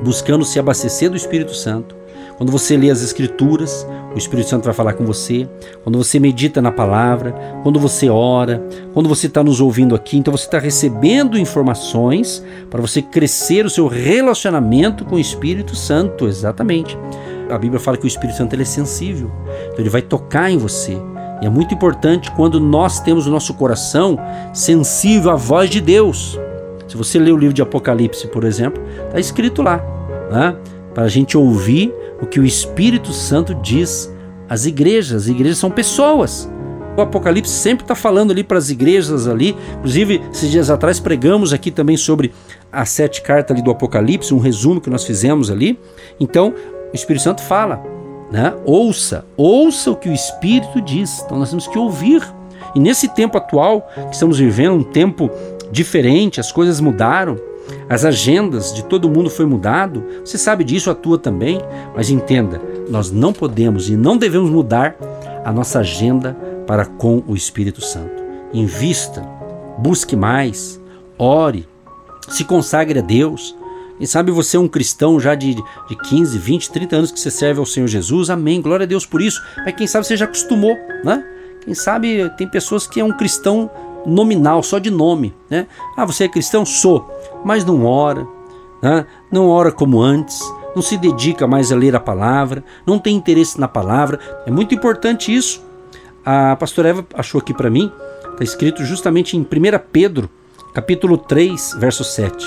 buscando 0.03 0.45
se 0.45 0.59
abastecer 0.59 1.11
do 1.11 1.17
Espírito 1.17 1.55
Santo, 1.55 1.97
quando 2.37 2.53
você 2.53 2.77
lê 2.77 2.91
as 2.91 3.03
Escrituras, 3.03 3.87
o 4.15 4.19
Espírito 4.19 4.49
Santo 4.49 4.65
vai 4.65 4.75
falar 4.75 4.93
com 4.93 5.05
você. 5.05 5.49
Quando 5.83 5.97
você 5.97 6.19
medita 6.19 6.61
na 6.61 6.71
palavra, 6.71 7.33
quando 7.63 7.81
você 7.81 8.09
ora, 8.09 8.63
quando 8.93 9.09
você 9.09 9.27
está 9.27 9.43
nos 9.43 9.61
ouvindo 9.61 9.95
aqui, 9.95 10.19
então 10.19 10.37
você 10.37 10.45
está 10.45 10.59
recebendo 10.59 11.39
informações 11.39 12.45
para 12.71 12.81
você 12.81 13.01
crescer 13.01 13.65
o 13.65 13.71
seu 13.71 13.87
relacionamento 13.87 15.05
com 15.05 15.17
o 15.17 15.21
Espírito 15.21 15.75
Santo, 15.75 16.27
exatamente. 16.27 16.97
A 17.51 17.57
Bíblia 17.57 17.81
fala 17.81 17.97
que 17.97 18.05
o 18.05 18.09
Espírito 18.09 18.37
Santo 18.37 18.55
é 18.55 18.65
sensível, 18.65 19.31
então 19.67 19.79
ele 19.79 19.91
vai 19.91 20.03
tocar 20.03 20.51
em 20.51 20.59
você. 20.59 20.99
E 21.41 21.47
é 21.47 21.51
muito 21.51 21.75
importante 21.75 22.31
quando 22.33 22.59
nós 22.59 23.01
temos 23.01 23.27
o 23.27 23.31
nosso 23.31 23.55
coração 23.55 24.19
sensível 24.53 25.31
à 25.31 25.37
voz 25.37 25.71
de 25.71 25.81
Deus. 25.81 26.39
Se 26.89 26.97
você 26.97 27.19
ler 27.19 27.33
o 27.33 27.37
livro 27.37 27.55
de 27.55 27.63
Apocalipse, 27.63 28.27
por 28.29 28.45
exemplo, 28.45 28.83
está 29.07 29.21
escrito 29.21 29.63
lá, 29.63 29.85
né? 30.31 30.57
Para 30.97 31.05
a 31.05 31.09
gente 31.11 31.37
ouvir 31.37 31.93
o 32.23 32.27
que 32.27 32.41
o 32.41 32.45
Espírito 32.47 33.13
Santo 33.13 33.55
diz 33.57 34.11
às 34.49 34.65
igrejas. 34.65 35.25
As 35.25 35.29
igrejas 35.29 35.59
são 35.59 35.71
pessoas. 35.71 36.51
O 36.97 37.03
Apocalipse 37.03 37.53
sempre 37.53 37.85
está 37.85 37.95
falando 37.95 38.31
ali 38.31 38.43
para 38.43 38.57
as 38.57 38.71
igrejas 38.71 39.29
ali. 39.29 39.55
Inclusive, 39.77 40.23
esses 40.33 40.51
dias 40.51 40.71
atrás 40.71 40.99
pregamos 40.99 41.53
aqui 41.53 41.71
também 41.71 41.99
sobre 41.99 42.33
as 42.73 42.89
sete 42.89 43.21
cartas 43.21 43.55
ali 43.55 43.63
do 43.63 43.71
Apocalipse, 43.71 44.33
um 44.33 44.39
resumo 44.39 44.81
que 44.81 44.89
nós 44.89 45.05
fizemos 45.05 45.51
ali. 45.51 45.79
Então, 46.19 46.55
o 46.91 46.97
Espírito 46.97 47.25
Santo 47.25 47.43
fala, 47.43 47.85
né? 48.33 48.55
Ouça, 48.65 49.27
ouça 49.37 49.91
o 49.91 49.97
que 49.97 50.09
o 50.09 50.15
Espírito 50.15 50.81
diz. 50.81 51.21
Então 51.27 51.39
nós 51.39 51.51
temos 51.51 51.67
que 51.67 51.79
ouvir. 51.79 52.23
E 52.75 52.81
nesse 52.81 53.07
tempo 53.07 53.37
atual 53.37 53.87
que 53.95 54.15
estamos 54.15 54.39
vivendo, 54.39 54.77
um 54.77 54.83
tempo 54.83 55.31
diferente, 55.71 56.41
as 56.41 56.51
coisas 56.51 56.81
mudaram. 56.81 57.37
As 57.89 58.05
agendas 58.05 58.73
de 58.73 58.85
todo 58.85 59.09
mundo 59.09 59.31
foi 59.31 59.47
mudado. 59.47 60.05
Você 60.25 60.39
sabe 60.39 60.65
disso, 60.65 60.91
a 60.91 60.95
tua 60.95 61.19
também. 61.19 61.61
Mas 61.95 62.11
entenda, 62.11 62.61
nós 62.89 63.11
não 63.11 63.33
podemos 63.33 63.89
e 63.89 63.97
não 63.97 64.17
devemos 64.17 64.51
mudar 64.51 64.97
a 65.45 65.53
nossa 65.53 65.81
agenda 65.81 66.37
para 66.67 66.85
com 66.85 67.23
o 67.27 67.35
Espírito 67.35 67.81
Santo. 67.81 68.23
Invista, 68.53 69.23
busque 69.79 70.17
mais, 70.17 70.81
ore, 71.19 71.69
se 72.29 72.45
consagre 72.45 72.99
a 72.99 73.03
Deus. 73.03 73.57
Quem 73.99 74.07
sabe 74.07 74.31
você 74.31 74.57
é 74.57 74.61
um 74.61 74.69
cristão 74.69 75.19
já 75.19 75.35
de, 75.35 75.55
de 75.55 75.97
15, 76.09 76.39
20, 76.39 76.71
30 76.71 76.97
anos 76.97 77.13
que 77.13 77.19
você 77.19 77.31
serve 77.31 77.61
ao 77.61 77.67
Senhor 77.67 77.87
Jesus. 77.87 78.29
Amém. 78.29 78.61
Glória 78.61 78.85
a 78.85 78.87
Deus 78.87 79.07
por 79.07 79.23
isso. 79.23 79.41
Mas 79.59 79.75
quem 79.75 79.87
sabe 79.87 80.07
você 80.07 80.17
já 80.17 80.27
acostumou, 80.27 80.77
né? 81.03 81.25
Quem 81.65 81.75
sabe 81.75 82.31
tem 82.37 82.47
pessoas 82.49 82.87
que 82.87 83.01
é 83.01 83.05
um 83.05 83.13
cristão 83.13 83.71
nominal, 84.07 84.63
só 84.63 84.79
de 84.79 84.91
nome, 84.91 85.35
né? 85.51 85.67
Ah, 85.97 86.05
você 86.05 86.25
é 86.25 86.29
cristão? 86.29 86.65
Sou. 86.65 87.11
Mas 87.47 87.65
não 87.65 87.87
ora, 87.87 88.27
né? 88.83 89.07
não 89.31 89.49
ora 89.49 89.71
como 89.71 90.03
antes, 90.03 90.41
não 90.75 90.83
se 90.83 90.97
dedica 90.97 91.47
mais 91.47 91.71
a 91.71 91.77
ler 91.77 91.95
a 91.95 92.01
palavra, 92.01 92.65
não 92.85 92.99
tem 92.99 93.15
interesse 93.15 93.61
na 93.61 93.69
palavra. 93.69 94.19
É 94.45 94.51
muito 94.51 94.75
importante 94.75 95.33
isso. 95.33 95.65
A 96.25 96.57
pastora 96.57 96.89
Eva 96.89 97.07
achou 97.15 97.41
aqui 97.41 97.55
para 97.55 97.71
mim, 97.71 97.93
está 98.33 98.43
escrito 98.43 98.85
justamente 98.85 99.37
em 99.37 99.43
1 99.43 99.47
Pedro, 99.93 100.29
capítulo 100.75 101.17
3, 101.17 101.77
verso 101.79 102.03
7. 102.03 102.45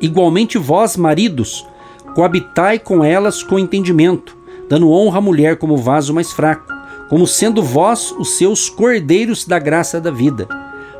Igualmente 0.00 0.56
vós, 0.56 0.96
maridos, 0.96 1.66
coabitai 2.14 2.78
com 2.78 3.02
elas 3.02 3.42
com 3.42 3.58
entendimento, 3.58 4.36
dando 4.68 4.92
honra 4.92 5.18
à 5.18 5.20
mulher 5.20 5.56
como 5.56 5.76
vaso 5.76 6.14
mais 6.14 6.30
fraco, 6.30 6.72
como 7.08 7.26
sendo 7.26 7.60
vós 7.60 8.14
os 8.16 8.38
seus 8.38 8.70
cordeiros 8.70 9.44
da 9.44 9.58
graça 9.58 10.00
da 10.00 10.12
vida, 10.12 10.46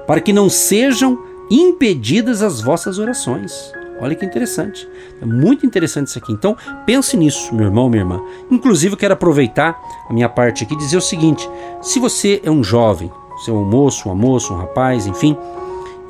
para 0.08 0.20
que 0.20 0.32
não 0.32 0.50
sejam 0.50 1.30
impedidas 1.60 2.42
as 2.42 2.60
vossas 2.60 2.98
orações. 2.98 3.72
Olha 4.00 4.14
que 4.14 4.24
interessante. 4.24 4.88
É 5.20 5.26
muito 5.26 5.64
interessante 5.64 6.08
isso 6.08 6.18
aqui. 6.18 6.32
Então, 6.32 6.56
pense 6.84 7.16
nisso, 7.16 7.54
meu 7.54 7.66
irmão, 7.66 7.88
minha 7.88 8.02
irmã. 8.02 8.20
Inclusive, 8.50 8.94
eu 8.94 8.98
quero 8.98 9.14
aproveitar 9.14 9.78
a 10.08 10.12
minha 10.12 10.28
parte 10.28 10.64
aqui 10.64 10.74
e 10.74 10.78
dizer 10.78 10.96
o 10.96 11.00
seguinte: 11.00 11.48
se 11.80 12.00
você 12.00 12.40
é 12.42 12.50
um 12.50 12.64
jovem, 12.64 13.10
você 13.36 13.50
é 13.50 13.54
um 13.54 13.64
moço, 13.64 14.08
uma 14.08 14.14
moça, 14.14 14.52
um 14.52 14.56
rapaz, 14.56 15.06
enfim, 15.06 15.36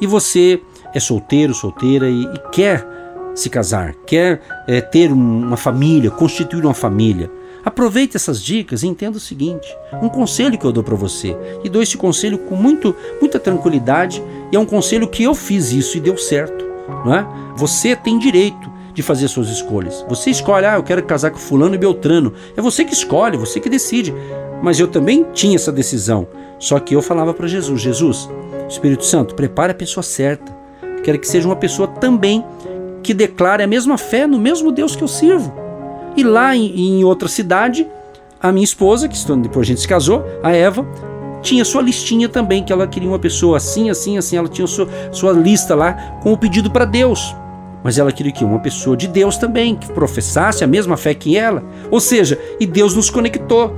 e 0.01 0.07
você 0.07 0.63
é 0.95 1.01
solteiro, 1.01 1.53
solteira 1.53 2.09
e, 2.09 2.25
e 2.25 2.39
quer 2.51 2.87
se 3.35 3.49
casar, 3.51 3.95
quer 4.07 4.43
é, 4.67 4.81
ter 4.81 5.11
uma 5.11 5.57
família, 5.57 6.11
constituir 6.11 6.65
uma 6.65 6.75
família, 6.75 7.31
aproveite 7.65 8.17
essas 8.17 8.43
dicas 8.43 8.83
e 8.83 8.89
entenda 8.89 9.17
o 9.17 9.21
seguinte: 9.21 9.69
um 10.03 10.09
conselho 10.09 10.59
que 10.59 10.65
eu 10.65 10.73
dou 10.73 10.83
para 10.83 10.97
você, 10.97 11.37
e 11.65 11.69
dou 11.69 11.83
esse 11.83 11.97
conselho 11.97 12.39
com 12.39 12.57
muito, 12.57 12.95
muita 13.21 13.39
tranquilidade, 13.39 14.23
e 14.51 14.57
é 14.57 14.59
um 14.59 14.67
conselho 14.67 15.09
que 15.09 15.23
eu 15.23 15.35
fiz 15.35 15.73
isso 15.73 15.97
e 15.97 16.01
deu 16.01 16.17
certo. 16.17 16.65
Não 17.05 17.15
é? 17.15 17.27
Você 17.57 17.95
tem 17.97 18.19
direito 18.19 18.71
de 18.95 19.03
fazer 19.03 19.29
suas 19.29 19.49
escolhas. 19.49 20.05
Você 20.09 20.31
escolhe, 20.31 20.67
ah, 20.67 20.75
eu 20.75 20.83
quero 20.83 21.03
casar 21.05 21.31
com 21.31 21.39
fulano 21.39 21.75
e 21.75 21.79
beltrano. 21.79 22.33
É 22.57 22.61
você 22.61 22.85
que 22.85 22.93
escolhe, 22.93 23.39
você 23.39 23.59
que 23.59 23.71
decide. 23.71 24.15
Mas 24.63 24.79
eu 24.79 24.87
também 24.87 25.27
tinha 25.33 25.57
essa 25.57 25.73
decisão. 25.73 26.29
Só 26.59 26.79
que 26.79 26.95
eu 26.95 27.03
falava 27.03 27.33
para 27.33 27.49
Jesus, 27.49 27.81
Jesus, 27.81 28.29
Espírito 28.69 29.05
Santo, 29.05 29.35
prepare 29.35 29.73
a 29.73 29.75
pessoa 29.75 30.03
certa. 30.03 30.55
Quero 31.03 31.19
que 31.19 31.27
seja 31.27 31.49
uma 31.49 31.57
pessoa 31.57 31.89
também 31.89 32.45
que 33.03 33.13
declare 33.13 33.63
a 33.63 33.67
mesma 33.67 33.99
fé 33.99 34.27
no 34.27 34.39
mesmo 34.39 34.71
Deus 34.71 34.95
que 34.95 35.03
eu 35.03 35.09
sirvo. 35.09 35.53
E 36.17 36.23
lá 36.23 36.55
em, 36.55 36.99
em 36.99 37.05
outra 37.05 37.29
cidade, 37.29 37.87
a 38.41 38.51
minha 38.51 38.65
esposa, 38.65 39.09
que 39.09 39.17
depois 39.37 39.67
a 39.67 39.69
gente 39.69 39.81
se 39.81 39.89
casou, 39.89 40.25
a 40.43 40.51
Eva, 40.51 40.87
tinha 41.43 41.65
sua 41.65 41.83
listinha 41.83 42.29
também, 42.29 42.63
que 42.63 42.73
ela 42.73 42.87
queria 42.87 43.09
uma 43.09 43.19
pessoa 43.19 43.57
assim, 43.57 43.91
assim, 43.91 44.17
assim. 44.17 44.37
Ela 44.37 44.49
tinha 44.49 44.67
sua, 44.67 44.89
sua 45.11 45.33
lista 45.33 45.75
lá 45.75 45.95
com 46.23 46.33
o 46.33 46.39
pedido 46.39 46.71
para 46.71 46.85
Deus. 46.85 47.35
Mas 47.83 47.99
ela 47.99 48.13
queria 48.13 48.33
que 48.33 48.45
uma 48.45 48.61
pessoa 48.61 48.97
de 48.97 49.09
Deus 49.09 49.37
também, 49.37 49.75
que 49.75 49.93
professasse 49.93 50.63
a 50.63 50.67
mesma 50.67 50.97
fé 50.97 51.15
que 51.15 51.37
ela. 51.37 51.65
Ou 51.91 52.01
seja, 52.01 52.39
e 52.61 52.67
Deus 52.67 52.95
nos 52.95 53.11
conectou. 53.11 53.77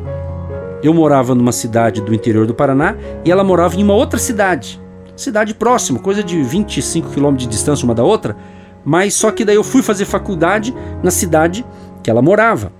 Eu 0.83 0.93
morava 0.93 1.35
numa 1.35 1.53
cidade 1.53 2.03
do 2.03 2.15
interior 2.15 2.47
do 2.47 2.55
Paraná 2.55 2.95
e 3.25 3.31
ela 3.31 3.43
morava 3.43 3.77
em 3.77 3.83
uma 3.83 3.95
outra 3.95 4.19
cidade. 4.19 4.79
Cidade 5.17 5.55
próxima, 5.55 5.99
coisa 5.99 6.23
de 6.23 6.43
25 6.43 7.11
quilômetros 7.11 7.49
de 7.49 7.55
distância 7.55 7.85
uma 7.85 7.95
da 7.95 8.03
outra. 8.03 8.37
Mas 8.85 9.15
só 9.15 9.31
que 9.31 9.45
daí 9.45 9.57
eu 9.57 9.65
fui 9.65 9.83
fazer 9.83 10.05
faculdade 10.05 10.75
na 11.03 11.11
cidade 11.11 11.65
que 12.05 12.11
ela 12.11 12.23
morava. 12.23 12.71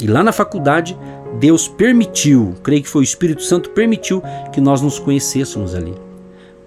E 0.00 0.06
lá 0.06 0.22
na 0.22 0.32
faculdade 0.32 0.96
Deus 1.38 1.68
permitiu, 1.68 2.54
creio 2.62 2.82
que 2.82 2.88
foi 2.88 3.02
o 3.02 3.04
Espírito 3.04 3.42
Santo 3.42 3.70
permitiu 3.70 4.22
que 4.52 4.60
nós 4.60 4.80
nos 4.80 4.98
conhecêssemos 4.98 5.74
ali. 5.74 5.94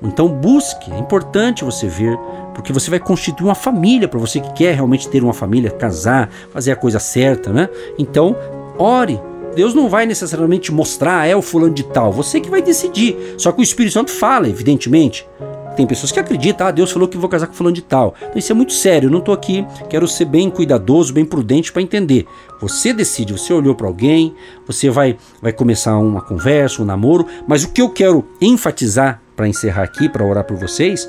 Então 0.01 0.27
busque, 0.27 0.91
é 0.91 0.99
importante 0.99 1.63
você 1.63 1.87
ver, 1.87 2.19
porque 2.53 2.73
você 2.73 2.89
vai 2.89 2.99
constituir 2.99 3.47
uma 3.47 3.55
família 3.55 4.07
para 4.07 4.19
você 4.19 4.39
que 4.39 4.53
quer 4.53 4.75
realmente 4.75 5.07
ter 5.07 5.23
uma 5.23 5.33
família, 5.33 5.71
casar, 5.71 6.29
fazer 6.51 6.71
a 6.71 6.75
coisa 6.75 6.99
certa, 6.99 7.51
né? 7.51 7.69
Então, 7.97 8.35
ore. 8.77 9.19
Deus 9.55 9.73
não 9.75 9.87
vai 9.87 10.07
necessariamente 10.07 10.71
mostrar, 10.71 11.21
ah, 11.21 11.27
é 11.27 11.35
o 11.35 11.41
fulano 11.41 11.73
de 11.73 11.83
tal, 11.83 12.11
você 12.11 12.41
que 12.41 12.49
vai 12.49 12.61
decidir. 12.61 13.35
Só 13.37 13.51
que 13.51 13.61
o 13.61 13.63
Espírito 13.63 13.93
Santo 13.93 14.11
fala, 14.11 14.49
evidentemente. 14.49 15.27
Tem 15.75 15.87
pessoas 15.87 16.11
que 16.11 16.19
acreditam, 16.19 16.67
ah, 16.67 16.71
Deus 16.71 16.91
falou 16.91 17.07
que 17.07 17.17
vou 17.17 17.29
casar 17.29 17.47
com 17.47 17.53
fulano 17.53 17.75
de 17.75 17.81
tal. 17.81 18.13
Então 18.21 18.37
isso 18.37 18.51
é 18.51 18.55
muito 18.55 18.73
sério, 18.73 19.07
eu 19.07 19.11
não 19.11 19.19
estou 19.19 19.33
aqui, 19.33 19.65
quero 19.89 20.07
ser 20.07 20.25
bem 20.25 20.49
cuidadoso, 20.49 21.13
bem 21.13 21.25
prudente 21.25 21.71
para 21.71 21.81
entender. 21.81 22.27
Você 22.61 22.93
decide, 22.93 23.33
você 23.33 23.51
olhou 23.53 23.73
para 23.73 23.87
alguém, 23.87 24.35
você 24.65 24.89
vai, 24.89 25.17
vai 25.41 25.51
começar 25.51 25.97
uma 25.97 26.21
conversa, 26.21 26.81
um 26.81 26.85
namoro, 26.85 27.25
mas 27.47 27.63
o 27.63 27.71
que 27.71 27.81
eu 27.81 27.89
quero 27.89 28.25
enfatizar 28.39 29.21
para 29.35 29.47
encerrar 29.47 29.83
aqui, 29.83 30.07
para 30.07 30.25
orar 30.25 30.43
por 30.43 30.57
vocês, 30.57 31.07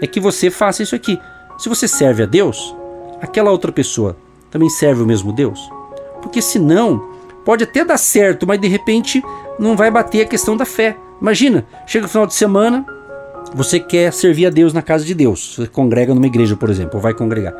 é 0.00 0.06
que 0.06 0.18
você 0.18 0.50
faça 0.50 0.82
isso 0.82 0.94
aqui. 0.94 1.18
Se 1.58 1.68
você 1.68 1.86
serve 1.86 2.22
a 2.22 2.26
Deus, 2.26 2.74
aquela 3.20 3.50
outra 3.50 3.70
pessoa 3.70 4.16
também 4.50 4.70
serve 4.70 5.02
o 5.02 5.06
mesmo 5.06 5.32
Deus? 5.32 5.70
Porque 6.22 6.40
senão, 6.40 7.10
pode 7.44 7.64
até 7.64 7.84
dar 7.84 7.98
certo, 7.98 8.46
mas 8.46 8.60
de 8.60 8.66
repente 8.66 9.22
não 9.58 9.76
vai 9.76 9.90
bater 9.90 10.22
a 10.22 10.28
questão 10.28 10.56
da 10.56 10.64
fé. 10.64 10.96
Imagina, 11.20 11.66
chega 11.86 12.06
o 12.06 12.08
final 12.08 12.26
de 12.26 12.34
semana, 12.34 12.84
você 13.56 13.80
quer 13.80 14.12
servir 14.12 14.46
a 14.46 14.50
Deus 14.50 14.74
na 14.74 14.82
casa 14.82 15.02
de 15.02 15.14
Deus. 15.14 15.56
Você 15.56 15.66
congrega 15.66 16.14
numa 16.14 16.26
igreja, 16.26 16.54
por 16.54 16.68
exemplo, 16.68 16.96
ou 16.96 17.00
vai 17.00 17.14
congregar. 17.14 17.54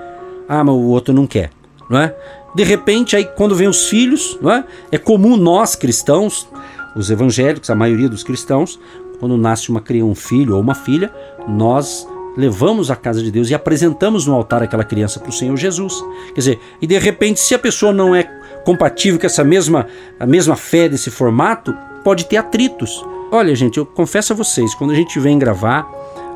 Ah, 0.47 0.63
mas 0.63 0.75
o 0.75 0.89
outro 0.89 1.15
não 1.15 1.27
quer, 1.27 1.51
não 1.89 1.99
é? 1.99 2.15
De 2.55 2.63
repente, 2.63 3.17
aí 3.17 3.25
quando 3.25 3.55
vem 3.55 3.67
os 3.67 3.89
filhos, 3.89 4.39
não 4.43 4.53
é? 4.53 4.65
É 4.93 4.99
comum 4.99 5.39
nós 5.39 5.75
cristãos, 5.75 6.47
os 6.95 7.11
evangélicos, 7.11 7.71
a 7.71 7.75
maioria 7.75 8.11
dos 8.11 8.23
cristãos, 8.23 8.79
quando 9.19 9.39
nasce 9.39 9.71
uma 9.71 9.81
criança, 9.81 10.11
um 10.11 10.15
filho 10.15 10.55
ou 10.55 10.61
uma 10.61 10.75
filha, 10.75 11.11
nós 11.49 12.07
levamos 12.37 12.91
à 12.91 12.97
casa 12.97 13.23
de 13.23 13.31
Deus 13.31 13.49
e 13.49 13.55
apresentamos 13.55 14.27
no 14.27 14.35
altar 14.35 14.63
aquela 14.63 14.85
criança 14.85 15.19
para 15.19 15.31
o 15.31 15.33
Senhor 15.33 15.57
Jesus. 15.57 15.95
Quer 16.35 16.41
dizer, 16.41 16.61
e 16.81 16.87
de 16.87 16.99
repente, 16.99 17.41
se 17.41 17.55
a 17.55 17.59
pessoa 17.59 17.93
não 17.93 18.15
é 18.15 18.25
compatível 18.67 19.19
com 19.19 19.25
essa 19.25 19.43
mesma, 19.43 19.87
a 20.21 20.27
mesma 20.27 20.57
fé 20.57 20.91
desse 20.91 21.11
formato, 21.11 21.75
pode 22.05 22.27
ter 22.27 22.37
atritos. 22.37 23.03
Olha, 23.37 23.55
gente, 23.55 23.77
eu 23.77 23.85
confesso 23.85 24.33
a 24.33 24.37
vocês, 24.37 24.75
quando 24.75 24.93
a 24.93 24.95
gente 24.95 25.21
vem 25.21 25.39
gravar, 25.39 25.87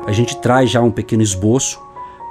a 0.05 0.11
gente 0.11 0.37
traz 0.37 0.69
já 0.69 0.81
um 0.81 0.91
pequeno 0.91 1.23
esboço, 1.23 1.81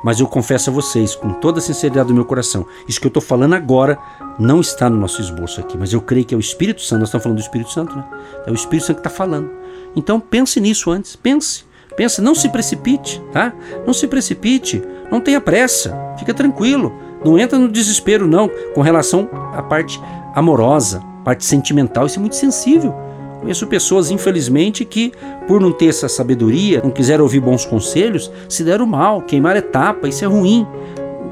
mas 0.04 0.20
eu 0.20 0.28
confesso 0.28 0.70
a 0.70 0.72
vocês, 0.72 1.16
com 1.16 1.32
toda 1.32 1.58
a 1.58 1.60
sinceridade 1.60 2.06
do 2.06 2.14
meu 2.14 2.24
coração, 2.24 2.64
isso 2.86 3.00
que 3.00 3.06
eu 3.08 3.10
estou 3.10 3.20
falando 3.20 3.54
agora 3.54 3.98
não 4.38 4.60
está 4.60 4.88
no 4.88 4.96
nosso 4.96 5.20
esboço 5.20 5.58
aqui, 5.58 5.76
mas 5.76 5.92
eu 5.92 6.00
creio 6.00 6.24
que 6.24 6.32
é 6.32 6.36
o 6.36 6.40
Espírito 6.40 6.82
Santo, 6.82 7.00
nós 7.00 7.08
estamos 7.08 7.24
falando 7.24 7.38
do 7.38 7.42
Espírito 7.42 7.72
Santo, 7.72 7.96
né? 7.96 8.04
É 8.46 8.50
o 8.52 8.54
Espírito 8.54 8.86
Santo 8.86 8.98
que 8.98 9.08
está 9.08 9.10
falando. 9.10 9.50
Então 9.96 10.20
pense 10.20 10.60
nisso 10.60 10.92
antes, 10.92 11.16
pense. 11.16 11.64
Pense, 11.96 12.22
não 12.22 12.36
se 12.36 12.48
precipite, 12.48 13.20
tá? 13.32 13.52
Não 13.84 13.92
se 13.92 14.06
precipite, 14.06 14.80
não 15.10 15.20
tenha 15.20 15.40
pressa, 15.40 16.14
fica 16.16 16.32
tranquilo. 16.32 16.92
Não 17.24 17.36
entra 17.36 17.58
no 17.58 17.68
desespero, 17.68 18.24
não, 18.24 18.48
com 18.72 18.82
relação 18.82 19.28
à 19.52 19.64
parte 19.64 20.00
amorosa, 20.32 21.02
parte 21.24 21.44
sentimental, 21.44 22.06
isso 22.06 22.20
é 22.20 22.20
muito 22.20 22.36
sensível. 22.36 23.09
Conheço 23.40 23.66
pessoas, 23.66 24.11
infelizmente, 24.11 24.85
que, 24.85 25.12
por 25.47 25.61
não 25.61 25.73
ter 25.73 25.87
essa 25.87 26.09
sabedoria, 26.09 26.80
não 26.82 26.90
quiseram 26.90 27.25
ouvir 27.25 27.40
bons 27.40 27.64
conselhos, 27.64 28.30
se 28.49 28.62
deram 28.62 28.87
mal, 28.87 29.23
queimaram 29.23 29.59
etapa, 29.59 30.09
isso 30.09 30.25
é 30.25 30.28
ruim. 30.28 30.66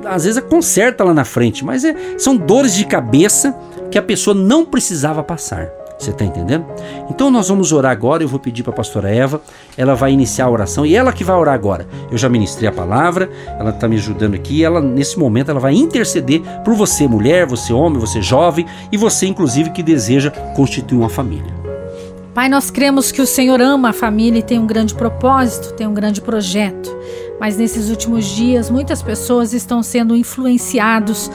Às 0.04 0.24
vezes 0.24 0.42
conserta 0.42 1.04
lá 1.04 1.12
na 1.12 1.24
frente, 1.24 1.64
mas 1.64 1.84
é, 1.84 1.94
são 2.16 2.36
dores 2.36 2.74
de 2.74 2.86
cabeça 2.86 3.54
que 3.90 3.98
a 3.98 4.02
pessoa 4.02 4.34
não 4.34 4.64
precisava 4.64 5.22
passar. 5.22 5.70
Você 5.98 6.10
está 6.10 6.24
entendendo? 6.24 6.64
Então 7.10 7.28
nós 7.28 7.48
vamos 7.48 7.72
orar 7.72 7.90
agora. 7.90 8.22
Eu 8.22 8.28
vou 8.28 8.38
pedir 8.38 8.62
para 8.62 8.72
a 8.72 8.76
pastora 8.76 9.10
Eva, 9.10 9.42
ela 9.76 9.94
vai 9.94 10.12
iniciar 10.12 10.44
a 10.44 10.50
oração 10.50 10.86
e 10.86 10.94
ela 10.94 11.12
que 11.12 11.24
vai 11.24 11.36
orar 11.36 11.54
agora. 11.54 11.88
Eu 12.10 12.16
já 12.16 12.28
ministrei 12.28 12.68
a 12.68 12.72
palavra, 12.72 13.28
ela 13.58 13.70
está 13.70 13.88
me 13.88 13.96
ajudando 13.96 14.34
aqui. 14.34 14.62
Ela 14.62 14.80
nesse 14.80 15.18
momento 15.18 15.50
ela 15.50 15.58
vai 15.58 15.74
interceder 15.74 16.40
por 16.64 16.74
você, 16.74 17.08
mulher, 17.08 17.46
você 17.46 17.72
homem, 17.72 17.98
você 17.98 18.22
jovem 18.22 18.64
e 18.92 18.96
você 18.96 19.26
inclusive 19.26 19.70
que 19.70 19.82
deseja 19.82 20.30
constituir 20.54 20.98
uma 20.98 21.10
família. 21.10 21.57
Pai, 22.38 22.48
nós 22.48 22.70
cremos 22.70 23.10
que 23.10 23.20
o 23.20 23.26
Senhor 23.26 23.60
ama 23.60 23.88
a 23.88 23.92
família 23.92 24.38
e 24.38 24.42
tem 24.44 24.60
um 24.60 24.66
grande 24.68 24.94
propósito, 24.94 25.74
tem 25.74 25.88
um 25.88 25.92
grande 25.92 26.20
projeto. 26.20 26.88
Mas 27.40 27.56
nesses 27.56 27.90
últimos 27.90 28.26
dias, 28.26 28.70
muitas 28.70 29.02
pessoas 29.02 29.52
estão 29.52 29.82
sendo 29.82 30.14
influenciados 30.14 31.28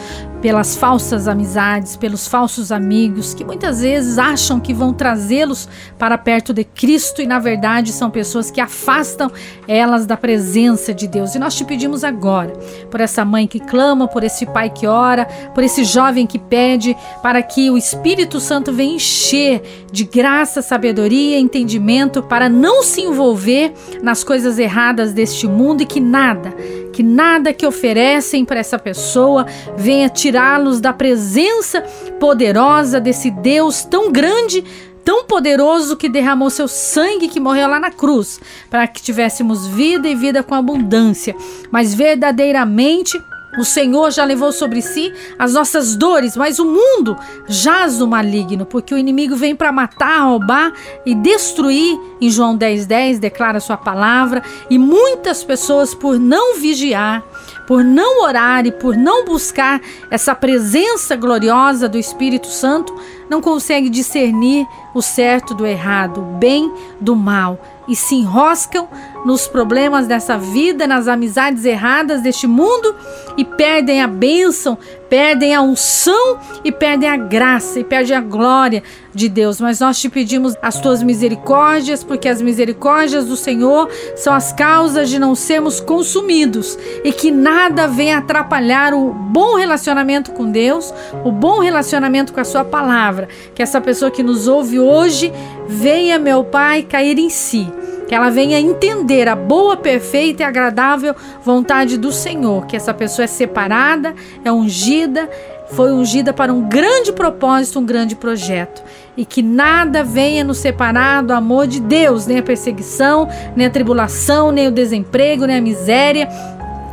pelas 0.43 0.75
falsas 0.75 1.29
amizades, 1.29 1.95
pelos 1.95 2.27
falsos 2.27 2.69
amigos, 2.69 3.33
que 3.33 3.45
muitas 3.45 3.79
vezes 3.79 4.17
acham 4.17 4.59
que 4.59 4.73
vão 4.73 4.91
trazê-los 4.91 5.69
para 5.97 6.17
perto 6.17 6.53
de 6.53 6.65
Cristo 6.65 7.21
e 7.21 7.25
na 7.25 7.39
verdade 7.39 7.93
são 7.93 8.11
pessoas 8.11 8.51
que 8.51 8.59
afastam 8.59 9.31
elas 9.69 10.05
da 10.05 10.17
presença 10.17 10.93
de 10.93 11.07
Deus. 11.07 11.33
E 11.33 11.39
nós 11.39 11.55
te 11.55 11.63
pedimos 11.63 12.03
agora, 12.03 12.51
por 12.91 12.99
essa 12.99 13.23
mãe 13.23 13.47
que 13.47 13.57
clama, 13.57 14.05
por 14.05 14.21
esse 14.21 14.45
pai 14.45 14.69
que 14.69 14.85
ora, 14.85 15.25
por 15.55 15.63
esse 15.63 15.85
jovem 15.85 16.27
que 16.27 16.37
pede, 16.37 16.93
para 17.21 17.41
que 17.41 17.71
o 17.71 17.77
Espírito 17.77 18.41
Santo 18.41 18.73
venha 18.73 18.95
encher 18.95 19.87
de 19.93 20.03
graça, 20.03 20.61
sabedoria, 20.61 21.39
entendimento 21.39 22.21
para 22.21 22.49
não 22.49 22.83
se 22.83 22.99
envolver 22.99 23.71
nas 24.01 24.25
coisas 24.25 24.59
erradas 24.59 25.13
deste 25.13 25.47
mundo 25.47 25.83
e 25.83 25.85
que 25.85 26.01
nada, 26.01 26.53
que 26.93 27.03
nada 27.03 27.51
que 27.51 27.65
oferecem 27.65 28.45
para 28.45 28.59
essa 28.59 28.77
pessoa 28.77 29.47
venha 29.75 30.07
tirá-los 30.07 30.79
da 30.79 30.93
presença 30.93 31.81
poderosa 32.19 33.01
desse 33.01 33.31
Deus 33.31 33.83
tão 33.83 34.11
grande, 34.11 34.63
tão 35.03 35.25
poderoso 35.25 35.97
que 35.97 36.07
derramou 36.07 36.51
seu 36.51 36.67
sangue 36.67 37.27
que 37.27 37.39
morreu 37.39 37.67
lá 37.67 37.79
na 37.79 37.89
cruz, 37.89 38.39
para 38.69 38.87
que 38.87 39.01
tivéssemos 39.01 39.67
vida 39.67 40.07
e 40.07 40.15
vida 40.15 40.43
com 40.43 40.53
abundância, 40.53 41.35
mas 41.71 41.93
verdadeiramente 41.93 43.19
o 43.57 43.63
Senhor 43.63 44.11
já 44.11 44.23
levou 44.25 44.51
sobre 44.51 44.81
si 44.81 45.13
as 45.37 45.53
nossas 45.53 45.95
dores, 45.95 46.35
mas 46.35 46.59
o 46.59 46.65
mundo 46.65 47.17
jaz 47.47 47.99
no 47.99 48.07
maligno, 48.07 48.65
porque 48.65 48.93
o 48.93 48.97
inimigo 48.97 49.35
vem 49.35 49.55
para 49.55 49.71
matar, 49.71 50.25
roubar 50.25 50.73
e 51.05 51.13
destruir. 51.13 51.99
Em 52.19 52.29
João 52.29 52.57
10,10 52.57 52.85
10, 52.85 53.19
declara 53.19 53.59
sua 53.59 53.77
palavra, 53.77 54.41
e 54.69 54.77
muitas 54.77 55.43
pessoas, 55.43 55.93
por 55.93 56.19
não 56.19 56.55
vigiar, 56.55 57.23
por 57.67 57.83
não 57.83 58.23
orar 58.23 58.65
e 58.65 58.71
por 58.71 58.95
não 58.95 59.25
buscar 59.25 59.81
essa 60.09 60.35
presença 60.35 61.15
gloriosa 61.15 61.89
do 61.89 61.97
Espírito 61.97 62.47
Santo, 62.47 62.93
não 63.29 63.41
conseguem 63.41 63.89
discernir 63.89 64.65
o 64.93 65.01
certo 65.01 65.53
do 65.53 65.65
errado, 65.65 66.21
o 66.21 66.37
bem 66.37 66.71
do 66.99 67.15
mal 67.15 67.59
e 67.87 67.95
se 67.95 68.15
enroscam 68.15 68.87
nos 69.25 69.47
problemas 69.47 70.07
dessa 70.07 70.37
vida, 70.37 70.85
nas 70.85 71.07
amizades 71.07 71.63
erradas 71.65 72.21
deste 72.21 72.47
mundo 72.47 72.95
e 73.37 73.45
perdem 73.45 74.01
a 74.01 74.07
bênção, 74.07 74.77
perdem 75.09 75.53
a 75.53 75.61
unção 75.61 76.39
e 76.63 76.71
perdem 76.71 77.07
a 77.07 77.15
graça 77.15 77.79
e 77.79 77.83
perdem 77.83 78.15
a 78.15 78.21
glória 78.21 78.83
de 79.13 79.29
Deus. 79.29 79.61
Mas 79.61 79.79
nós 79.79 79.99
te 79.99 80.09
pedimos 80.09 80.55
as 80.61 80.79
tuas 80.79 81.01
misericórdias, 81.01 82.03
porque 82.03 82.27
as 82.27 82.41
misericórdias 82.41 83.25
do 83.25 83.37
Senhor 83.37 83.89
são 84.15 84.33
as 84.33 84.51
causas 84.51 85.09
de 85.09 85.19
não 85.19 85.35
sermos 85.35 85.79
consumidos 85.79 86.77
e 87.03 87.11
que 87.11 87.31
nada 87.31 87.87
venha 87.87 88.17
atrapalhar 88.17 88.93
o 88.93 89.13
bom 89.13 89.55
relacionamento 89.55 90.31
com 90.31 90.49
Deus, 90.49 90.93
o 91.23 91.31
bom 91.31 91.59
relacionamento 91.59 92.33
com 92.33 92.39
a 92.39 92.45
Sua 92.45 92.65
palavra. 92.65 93.29
Que 93.55 93.61
essa 93.61 93.79
pessoa 93.79 94.11
que 94.11 94.23
nos 94.23 94.47
ouve 94.47 94.79
hoje 94.79 95.31
venha, 95.67 96.19
meu 96.19 96.43
Pai, 96.43 96.83
cair 96.83 97.17
em 97.17 97.29
si 97.29 97.71
que 98.13 98.15
ela 98.15 98.29
venha 98.29 98.59
entender 98.59 99.27
a 99.27 99.35
boa, 99.35 99.75
perfeita 99.75 100.43
e 100.43 100.45
agradável 100.45 101.15
vontade 101.43 101.97
do 101.97 102.11
Senhor, 102.11 102.67
que 102.67 102.75
essa 102.75 102.93
pessoa 102.93 103.23
é 103.23 103.27
separada, 103.27 104.13
é 104.45 104.51
ungida, 104.51 105.27
foi 105.71 105.91
ungida 105.91 106.31
para 106.31 106.53
um 106.53 106.61
grande 106.69 107.11
propósito, 107.11 107.79
um 107.79 107.83
grande 107.83 108.15
projeto. 108.15 108.83
E 109.17 109.25
que 109.25 109.41
nada 109.41 110.03
venha 110.03 110.43
nos 110.43 110.59
separar 110.59 111.23
do 111.23 111.33
amor 111.33 111.65
de 111.65 111.79
Deus, 111.79 112.27
nem 112.27 112.37
a 112.37 112.43
perseguição, 112.43 113.27
nem 113.55 113.65
a 113.65 113.71
tribulação, 113.71 114.51
nem 114.51 114.67
o 114.67 114.71
desemprego, 114.71 115.47
nem 115.47 115.57
a 115.57 115.61
miséria, 115.61 116.29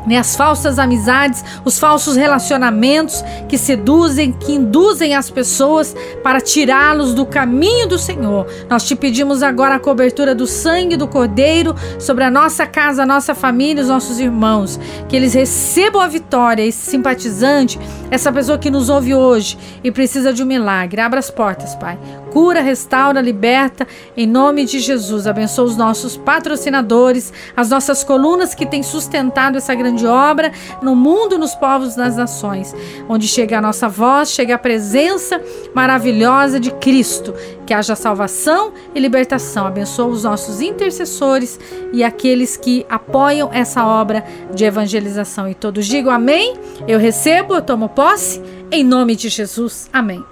né, 0.07 0.17
as 0.17 0.37
falsas 0.37 0.79
amizades, 0.79 1.45
os 1.65 1.79
falsos 1.79 2.17
relacionamentos 2.17 3.23
que 3.49 3.59
seduzem, 3.59 4.33
que 4.33 4.53
induzem 4.53 5.15
as 5.15 5.31
pessoas 5.31 5.95
para 6.23 6.41
tirá-los 6.41 7.15
do 7.15 7.27
caminho 7.27 7.89
do 7.89 7.99
Senhor. 7.99 8.47
Nós 8.69 8.85
te 8.85 8.95
pedimos 8.95 9.43
agora 9.43 9.77
a 9.77 9.81
cobertura 9.81 10.35
do 10.35 10.47
sangue 10.47 10.97
do 10.97 11.09
Cordeiro 11.09 11.75
sobre 11.99 12.25
a 12.25 12.31
nossa 12.31 12.67
casa, 12.67 13.03
a 13.03 13.07
nossa 13.07 13.35
família, 13.35 13.83
os 13.83 13.89
nossos 13.89 14.19
irmãos, 14.21 14.79
que 15.09 15.17
eles 15.17 15.35
recebam 15.35 16.01
a 16.01 16.09
vitória, 16.09 16.63
esse 16.63 16.91
simpatizante, 16.91 17.79
essa 18.11 18.33
pessoa 18.33 18.59
que 18.59 18.71
nos 18.71 18.89
ouve 18.89 19.15
hoje 19.15 19.59
e 19.83 19.91
precisa 19.91 20.33
de 20.33 20.43
um 20.43 20.47
milagre. 20.47 21.01
Abra 21.01 21.19
as 21.19 21.31
portas, 21.31 21.75
Pai. 21.75 21.99
Cura, 22.31 22.61
restaura, 22.61 23.21
liberta, 23.21 23.87
em 24.17 24.27
nome 24.27 24.65
de 24.65 24.79
Jesus. 24.79 25.27
Abençoa 25.27 25.65
os 25.65 25.77
nossos 25.77 26.17
patrocinadores, 26.17 27.33
as 27.57 27.71
nossas 27.71 28.05
colunas 28.05 28.55
que 28.55 28.65
têm 28.65 28.83
sustentado 28.83 29.59
essa 29.59 29.75
grande 29.75 30.07
obra 30.07 30.53
no 30.83 30.95
mundo, 30.95 31.39
nos 31.39 31.55
povos, 31.55 31.97
nas 31.97 32.17
nações, 32.17 32.75
onde 33.09 33.27
chega 33.27 33.59
a 33.59 33.61
nossa 33.61 33.89
voz, 33.89 34.31
chega 34.31 34.55
a 34.55 34.59
presença 34.59 35.41
maravilhosa 35.75 36.61
de 36.61 36.71
Cristo. 36.73 37.35
Que 37.67 37.75
haja 37.75 37.95
salvação 37.95 38.73
e 38.95 38.99
libertação. 38.99 39.67
Abençoa 39.67 40.07
os 40.07 40.25
nossos 40.25 40.61
intercessores 40.61 41.59
e 41.93 42.03
aqueles 42.03 42.57
que 42.57 42.85
apoiam 42.89 43.51
essa 43.53 43.87
obra 43.87 44.25
de 44.53 44.65
evangelização. 44.65 45.49
E 45.49 45.55
todos 45.55 45.87
digam 45.87 46.13
amém. 46.13 46.55
Eu 46.89 46.99
recebo, 46.99 47.55
eu 47.55 47.63
tomo 47.63 47.89
posse, 47.89 48.43
em 48.73 48.83
nome 48.83 49.15
de 49.15 49.29
Jesus. 49.29 49.89
Amém. 49.93 50.25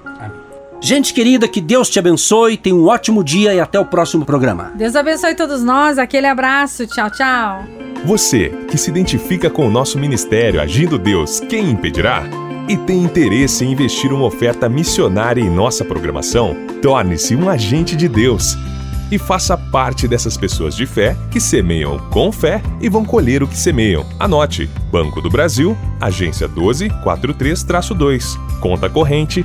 Gente 0.80 1.12
querida, 1.12 1.48
que 1.48 1.60
Deus 1.60 1.90
te 1.90 1.98
abençoe, 1.98 2.56
tenha 2.56 2.76
um 2.76 2.86
ótimo 2.86 3.24
dia 3.24 3.52
e 3.52 3.58
até 3.60 3.80
o 3.80 3.84
próximo 3.84 4.24
programa. 4.24 4.72
Deus 4.76 4.94
abençoe 4.94 5.34
todos 5.34 5.62
nós, 5.62 5.98
aquele 5.98 6.26
abraço, 6.26 6.86
tchau, 6.86 7.10
tchau. 7.10 7.64
Você 8.04 8.50
que 8.70 8.78
se 8.78 8.88
identifica 8.88 9.50
com 9.50 9.66
o 9.66 9.70
nosso 9.70 9.98
ministério 9.98 10.60
Agindo 10.60 10.96
Deus, 10.96 11.40
quem 11.40 11.70
impedirá? 11.70 12.22
E 12.68 12.76
tem 12.76 13.02
interesse 13.02 13.64
em 13.64 13.72
investir 13.72 14.12
uma 14.12 14.26
oferta 14.26 14.68
missionária 14.68 15.40
em 15.40 15.50
nossa 15.50 15.84
programação? 15.84 16.56
Torne-se 16.80 17.34
um 17.34 17.48
agente 17.48 17.96
de 17.96 18.08
Deus 18.08 18.56
e 19.10 19.18
faça 19.18 19.56
parte 19.56 20.06
dessas 20.06 20.36
pessoas 20.36 20.76
de 20.76 20.86
fé 20.86 21.16
que 21.30 21.40
semeiam 21.40 21.98
com 22.10 22.30
fé 22.30 22.62
e 22.80 22.88
vão 22.88 23.04
colher 23.04 23.42
o 23.42 23.48
que 23.48 23.56
semeiam. 23.56 24.06
Anote: 24.20 24.70
Banco 24.92 25.20
do 25.20 25.28
Brasil, 25.30 25.76
agência 26.00 26.48
1243-2, 26.48 28.38
conta 28.60 28.88
corrente 28.88 29.44